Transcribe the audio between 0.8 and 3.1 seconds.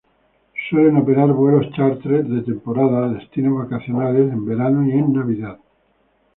operar vuelos chárter de temporada a